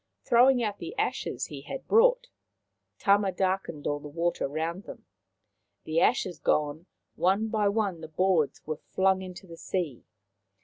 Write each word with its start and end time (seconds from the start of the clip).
Throwing 0.23 0.63
out 0.63 0.79
the 0.79 0.97
ashes 0.97 1.45
he 1.45 1.61
had 1.61 1.87
brought, 1.87 2.27
Tama 2.97 3.31
darkened 3.31 3.85
all 3.85 3.99
the 3.99 4.07
water 4.07 4.47
round 4.47 4.85
them. 4.85 5.05
The 5.83 6.01
ashes 6.01 6.39
gone, 6.39 6.87
one 7.13 7.49
by 7.49 7.69
one 7.69 8.01
the 8.01 8.07
boards 8.07 8.65
were 8.65 8.77
flung 8.89 9.21
into 9.21 9.45
the 9.45 9.57
sea. 9.57 10.03